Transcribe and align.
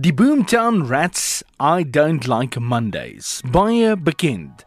Die 0.00 0.12
Boomtown 0.14 0.86
Rats 0.86 1.44
I 1.60 1.82
Don't 1.82 2.28
Like 2.28 2.60
Mondays, 2.60 3.40
baie 3.50 3.96
bekend. 3.96 4.62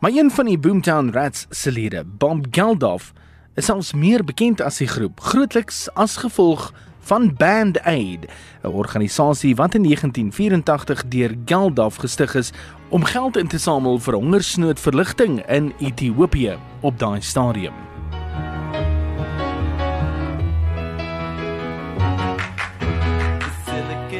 Maar 0.00 0.10
een 0.10 0.30
van 0.30 0.44
die 0.44 0.58
Boomtown 0.58 1.08
Rats 1.08 1.46
se 1.48 1.72
lede, 1.72 2.02
Bob 2.04 2.46
Geldof, 2.50 3.12
is 3.54 3.64
selfs 3.64 3.94
meer 3.96 4.24
bekend 4.24 4.60
as 4.60 4.82
die 4.82 4.88
groep, 4.88 5.22
grootliks 5.24 5.86
as 5.94 6.18
gevolg 6.20 6.66
van 7.08 7.32
Band 7.32 7.80
Aid, 7.80 8.28
'n 8.60 8.76
organisasie 8.76 9.56
wat 9.56 9.74
in 9.74 9.88
1984 9.88 11.08
deur 11.08 11.32
Geldof 11.44 11.96
gestig 11.96 12.34
is 12.34 12.52
om 12.88 13.04
geld 13.04 13.36
in 13.36 13.48
te 13.48 13.58
samel 13.58 13.98
vir 13.98 14.14
hongersnoodverligting 14.14 15.46
in 15.48 15.72
Ethiopië 15.78 16.58
op 16.80 16.98
daai 16.98 17.22
stadium. 17.22 17.93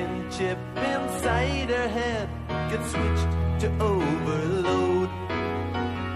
thin 0.05 0.31
chip 0.31 0.59
inside 0.77 1.69
her 1.71 1.89
head 1.89 2.29
gets 2.71 2.91
switched 2.91 3.31
to 3.61 3.69
overload. 3.81 5.09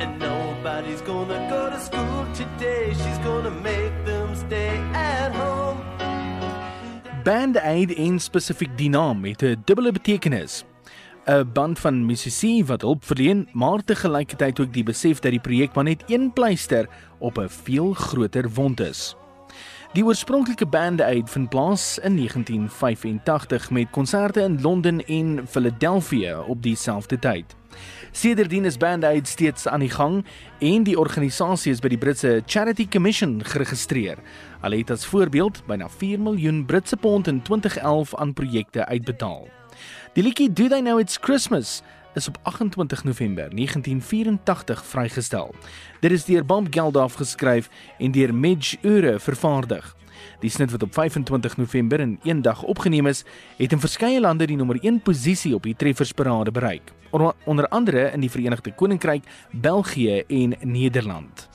And 0.00 0.18
nobody's 0.18 1.02
gonna 1.02 1.40
go 1.48 1.70
to 1.70 1.80
school 1.80 2.26
today, 2.34 2.92
she's 2.92 3.18
gonna 3.18 3.50
make 3.50 3.94
them 4.04 4.34
stay 4.34 4.78
at 4.92 5.32
home. 5.32 5.78
Band-Aid 7.24 7.94
en 7.94 8.18
spesifiek 8.18 8.76
die 8.76 8.88
naam 8.88 9.24
het 9.24 9.42
'n 9.42 9.62
dubbele 9.64 9.92
betekenis. 9.92 10.64
'n 11.26 11.50
band 11.52 11.78
van 11.78 12.06
musisië 12.06 12.64
wat 12.64 12.80
hulp 12.80 13.04
verleen, 13.04 13.48
maar 13.52 13.84
te 13.84 13.94
gelyke 13.94 14.36
tyd 14.36 14.60
ook 14.60 14.72
die 14.72 14.82
besef 14.82 15.18
dat 15.18 15.30
die 15.30 15.40
projek 15.40 15.74
maar 15.74 15.84
net 15.84 16.02
een 16.06 16.32
pleister 16.32 16.88
op 17.18 17.38
'n 17.38 17.48
veel 17.48 17.92
groter 17.92 18.50
wond 18.50 18.80
is. 18.80 19.16
Die 19.96 20.04
oorspronklike 20.04 20.66
Band 20.66 21.00
Aid 21.00 21.30
vind 21.32 21.48
plaas 21.48 21.98
in 21.98 22.16
1985 22.16 23.70
met 23.70 23.90
konserte 23.90 24.40
in 24.40 24.60
Londen 24.60 25.06
en 25.06 25.46
Philadelphia 25.48 26.40
op 26.40 26.62
dieselfde 26.62 27.18
tyd. 27.18 27.56
Sedertdien 28.12 28.64
is 28.64 28.76
Band 28.76 29.04
Aid 29.04 29.28
steeds 29.28 29.66
aan 29.66 29.80
die 29.80 29.90
gang 29.90 30.24
en 30.58 30.84
die 30.84 30.98
organisasie 30.98 31.72
is 31.72 31.80
by 31.80 31.88
die 31.88 31.98
Britse 31.98 32.42
Charity 32.46 32.84
Commission 32.88 33.40
geregistreer. 33.44 34.20
Hulle 34.60 34.76
het 34.76 34.92
as 34.92 35.06
voorbeeld 35.08 35.62
byna 35.66 35.88
4 35.88 36.20
miljoen 36.20 36.66
Britse 36.66 36.96
pond 36.96 37.26
in 37.26 37.40
2011 37.42 38.14
aan 38.14 38.34
projekte 38.36 38.84
uitbetaal. 38.86 39.48
Die 40.12 40.22
liedjie 40.22 40.52
Do 40.52 40.68
They 40.68 40.84
Know 40.84 41.00
It's 41.00 41.16
Christmas 41.16 41.80
is 42.18 42.28
op 42.28 42.38
28 42.42 43.04
November 43.04 43.50
1984 43.54 44.84
vrygestel. 44.84 45.54
Dit 46.00 46.10
is 46.10 46.24
deur 46.24 46.44
Bob 46.44 46.66
Geldof 46.70 47.14
geskryf 47.14 47.70
en 47.98 48.10
deur 48.10 48.34
Midge 48.34 48.76
Ure 48.82 49.18
vervaardig. 49.20 49.96
Die 50.40 50.50
snit 50.50 50.70
wat 50.70 50.82
op 50.82 50.94
25 50.94 51.56
November 51.56 52.00
in 52.00 52.18
een 52.22 52.42
dag 52.42 52.62
opgeneem 52.62 53.06
is, 53.06 53.24
het 53.56 53.72
in 53.72 53.80
verskeie 53.80 54.20
lande 54.20 54.46
die 54.46 54.56
nommer 54.56 54.78
1 54.80 55.00
posisie 55.00 55.54
op 55.54 55.62
die 55.62 55.76
treffersparade 55.76 56.50
bereik, 56.50 56.92
onder 57.44 57.68
andere 57.68 58.10
in 58.10 58.20
die 58.20 58.30
Verenigde 58.30 58.74
Koninkryk, 58.74 59.24
België 59.52 60.22
en 60.26 60.54
Nederland. 60.60 61.48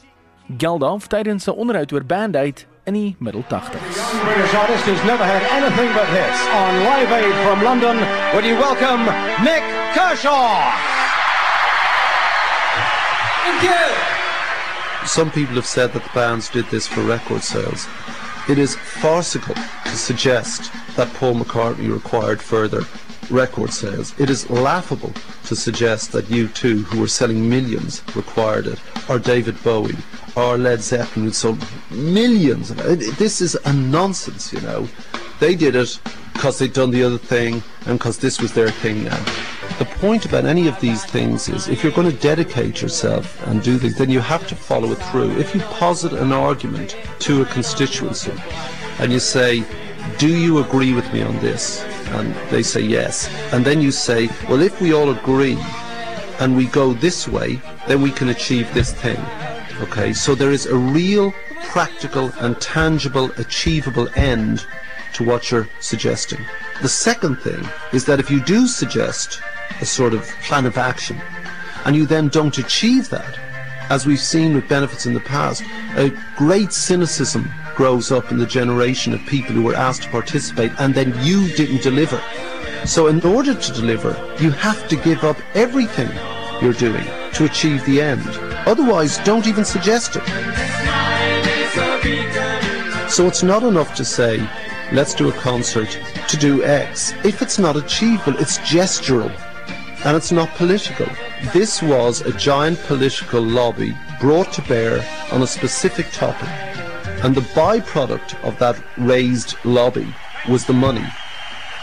Geldof 0.58 1.08
tydens 1.08 1.48
'n 1.48 1.50
onderhoud 1.50 1.94
oor 1.94 2.06
Band 2.06 2.36
Aid 2.36 2.68
in 2.86 2.94
die 2.94 3.16
middel 3.20 3.44
80s. 3.44 3.80
British 4.24 4.54
artist 4.54 4.84
who's 4.86 5.04
never 5.06 5.24
had 5.24 5.44
anything 5.52 5.94
but 5.94 6.08
hits 6.10 6.42
on 6.52 6.84
Live 6.84 7.12
Aid 7.12 7.36
from 7.46 7.64
London. 7.64 7.98
Would 8.36 8.46
you 8.46 8.56
welcome 8.56 9.06
Nik 9.44 9.64
Kershaw? 9.96 10.72
Thank 13.44 13.64
you. 13.64 15.08
Some 15.08 15.32
people 15.32 15.56
have 15.56 15.66
said 15.66 15.94
that 15.94 16.04
the 16.04 16.14
bands 16.14 16.50
did 16.50 16.66
this 16.68 16.88
for 16.88 17.02
record 17.02 17.44
sales. 17.44 17.88
It 18.50 18.58
is 18.58 18.76
farcical 18.76 19.56
to 19.56 19.96
suggest 19.96 20.72
that 20.96 21.14
Paul 21.14 21.36
McCartney 21.36 21.92
required 21.92 22.42
further 22.42 22.82
record 23.30 23.72
sales. 23.72 24.14
It 24.20 24.30
is 24.30 24.50
laughable 24.50 25.14
to 25.46 25.56
suggest 25.56 26.12
that 26.12 26.26
U2, 26.26 26.84
who 26.84 27.02
were 27.02 27.08
selling 27.08 27.50
millions, 27.50 28.04
required 28.16 28.68
it, 28.68 28.80
or 29.10 29.20
David 29.20 29.62
Bowie, 29.64 29.96
or 30.36 30.58
Led 30.58 30.82
Zeppelin, 30.82 31.28
who 31.28 31.32
sold 31.32 31.66
millions. 31.92 32.70
This 33.18 33.42
is 33.42 33.56
a 33.66 33.74
nonsense, 33.74 34.52
you 34.52 34.62
know. 34.62 34.88
They 35.40 35.56
did 35.56 35.76
it 35.76 36.00
because 36.34 36.60
they'd 36.60 36.74
done 36.74 36.92
the 36.92 37.04
other 37.04 37.18
thing 37.18 37.62
and 37.86 38.00
because 38.00 38.18
this 38.18 38.42
was 38.42 38.54
their 38.54 38.70
thing 38.70 39.04
now. 39.04 39.24
The 39.80 39.86
point 39.86 40.26
about 40.26 40.46
any 40.46 40.68
of 40.68 40.80
these 40.80 41.04
things 41.04 41.50
is 41.50 41.68
if 41.68 41.84
you're 41.84 41.92
going 41.92 42.10
to 42.10 42.18
dedicate 42.18 42.82
yourself 42.82 43.46
and 43.48 43.62
do 43.62 43.78
things, 43.78 43.98
then 43.98 44.10
you 44.10 44.20
have 44.20 44.48
to 44.48 44.56
follow 44.56 44.92
it 44.92 44.96
through. 44.96 45.32
If 45.38 45.54
you 45.56 45.62
posit 45.62 46.14
an 46.14 46.32
argument 46.32 46.96
to 47.20 47.42
a 47.42 47.46
constituency 47.46 48.34
and 49.00 49.12
you 49.12 49.20
say, 49.20 49.64
do 50.18 50.28
you 50.28 50.60
agree 50.60 50.94
with 50.94 51.12
me 51.12 51.22
on 51.22 51.40
this? 51.40 51.84
And 52.14 52.34
they 52.52 52.64
say 52.64 52.82
yes. 52.82 53.28
And 53.52 53.66
then 53.66 53.82
you 53.82 53.92
say, 53.92 54.30
well, 54.48 54.62
if 54.62 54.80
we 54.80 54.94
all 54.94 55.10
agree 55.10 55.58
and 56.40 56.56
we 56.56 56.68
go 56.68 56.94
this 56.94 57.28
way, 57.28 57.62
then 57.88 58.02
we 58.02 58.12
can 58.12 58.30
achieve 58.30 58.74
this 58.74 58.94
thing. 58.94 59.20
Okay, 59.82 60.14
so 60.14 60.36
there 60.36 60.52
is 60.52 60.66
a 60.66 60.76
real, 60.76 61.34
practical 61.64 62.32
and 62.40 62.60
tangible, 62.62 63.32
achievable 63.38 64.08
end 64.16 64.66
to 65.14 65.24
what 65.24 65.52
you're 65.52 65.68
suggesting. 65.80 66.40
The 66.82 66.90
second 66.90 67.38
thing 67.38 67.68
is 67.92 68.06
that 68.06 68.20
if 68.20 68.30
you 68.30 68.42
do 68.42 68.68
suggest 68.68 69.42
a 69.82 69.86
sort 69.86 70.14
of 70.14 70.28
plan 70.44 70.66
of 70.66 70.78
action 70.78 71.20
and 71.86 71.96
you 71.96 72.06
then 72.06 72.28
don't 72.28 72.58
achieve 72.58 73.10
that, 73.10 73.40
as 73.90 74.06
we've 74.06 74.20
seen 74.20 74.54
with 74.54 74.70
benefits 74.70 75.06
in 75.06 75.14
the 75.14 75.20
past, 75.20 75.64
a 75.96 76.12
great 76.38 76.72
cynicism 76.72 77.52
grows 77.76 78.12
up 78.12 78.32
in 78.32 78.38
the 78.38 78.46
generation 78.46 79.14
of 79.14 79.26
people 79.26 79.54
who 79.54 79.64
were 79.64 79.76
asked 79.76 80.04
to 80.04 80.10
participate 80.10 80.72
and 80.80 80.94
then 80.94 81.14
you 81.24 81.48
didn't 81.56 81.82
deliver. 81.82 82.22
So 82.86 83.08
in 83.08 83.22
order 83.26 83.54
to 83.56 83.74
deliver, 83.74 84.12
you 84.40 84.52
have 84.52 84.88
to 84.90 84.96
give 84.96 85.24
up 85.24 85.38
everything 85.56 86.10
you're 86.62 86.74
doing 86.74 87.06
to 87.34 87.46
achieve 87.46 87.84
the 87.86 88.02
end. 88.02 88.24
Otherwise, 88.68 89.18
don't 89.20 89.48
even 89.48 89.66
suggest 89.66 90.16
it. 90.16 90.24
So 93.10 93.28
it's 93.28 93.44
not 93.44 93.64
enough 93.64 93.96
to 93.96 94.06
say, 94.06 94.48
let's 94.92 95.14
do 95.14 95.30
a 95.30 95.34
concert 95.34 95.98
to 96.28 96.38
do 96.38 96.64
X. 96.64 97.14
If 97.24 97.42
it's 97.42 97.60
not 97.60 97.76
achievable, 97.76 98.40
it's 98.40 98.58
gestural 98.60 99.32
and 100.06 100.18
it's 100.18 100.32
not 100.32 100.50
political. 100.56 101.08
This 101.54 101.82
was 101.82 102.22
a 102.22 102.34
giant 102.34 102.80
political 102.84 103.42
lobby 103.42 103.96
brought 104.20 104.52
to 104.54 104.62
bear 104.64 105.06
on 105.32 105.42
a 105.42 105.48
specific 105.48 106.12
topic. 106.12 106.73
And 107.24 107.34
the 107.34 107.42
byproduct 107.56 108.36
of 108.44 108.60
that 108.60 108.76
raised 108.98 109.56
lobby 109.64 110.14
was 110.50 110.66
the 110.66 110.74
money, 110.74 111.06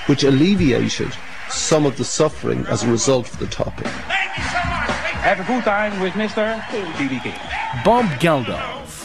which 0.04 0.22
alleviated 0.22 1.12
some 1.48 1.86
of 1.86 1.96
the 1.96 2.04
suffering 2.04 2.66
as 2.66 2.82
a 2.82 2.90
result 2.90 3.32
of 3.32 3.38
the 3.38 3.46
topic. 3.46 3.86
Have 3.86 5.40
a 5.40 5.44
good 5.44 5.64
time 5.64 5.98
with 6.00 6.12
Mr. 6.12 6.60
B.B. 6.98 7.20
King. 7.20 7.34
Bob 7.84 8.04
Geldof 8.20 8.99